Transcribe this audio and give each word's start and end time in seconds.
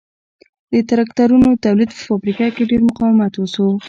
د 0.71 0.75
ترکتورونو 0.89 1.47
د 1.53 1.61
تولید 1.65 1.89
په 1.95 2.01
فابریکه 2.05 2.47
کې 2.55 2.63
ډېر 2.69 2.81
مقاومت 2.89 3.33
وشو 3.37 3.69